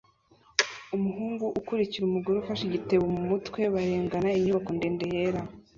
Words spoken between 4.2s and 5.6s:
inyubako ndende yera